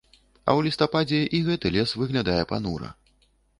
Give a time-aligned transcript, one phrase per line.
[0.13, 2.93] А ў лістападзе і гэты лес выглядае панура.